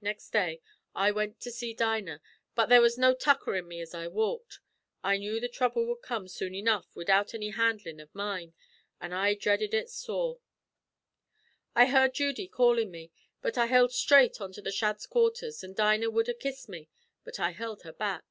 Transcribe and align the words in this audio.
"Nixt 0.00 0.32
day 0.32 0.60
I 0.92 1.12
wint 1.12 1.38
to 1.42 1.52
see 1.52 1.72
Dinah; 1.72 2.20
but 2.56 2.66
there 2.66 2.80
was 2.80 2.98
no 2.98 3.14
tucker 3.14 3.54
in 3.54 3.68
me 3.68 3.80
as 3.80 3.94
I 3.94 4.08
walked. 4.08 4.58
I 5.04 5.18
knew 5.18 5.38
the 5.38 5.46
throuble 5.46 5.86
wud 5.86 6.02
come 6.02 6.26
soon 6.26 6.52
enough 6.52 6.88
widout 6.96 7.32
any 7.32 7.50
handlin' 7.50 8.00
av 8.00 8.12
mine, 8.12 8.54
an' 9.00 9.12
I 9.12 9.34
dreaded 9.34 9.72
ut 9.72 9.88
sore. 9.88 10.40
"I 11.76 11.86
heard 11.86 12.12
Judy 12.14 12.48
callin' 12.48 12.90
me, 12.90 13.12
but 13.40 13.56
I 13.56 13.66
hild 13.68 13.92
straight 13.92 14.40
on 14.40 14.50
to 14.54 14.62
the 14.62 14.72
Shadds' 14.72 15.06
quarthers, 15.06 15.62
an' 15.62 15.74
Dinah 15.74 16.10
wud 16.10 16.26
ha' 16.26 16.40
kissed 16.40 16.68
me, 16.68 16.88
but 17.22 17.38
I 17.38 17.52
hild 17.52 17.82
her 17.82 17.92
back. 17.92 18.24